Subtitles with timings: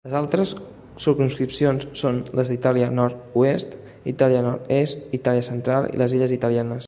[0.09, 0.51] Les altres
[1.03, 3.75] circumscripcions són les d'Itàlia nord-oest,
[4.13, 6.79] Itàlia nord-est, Itàlia central i les Illes italianes.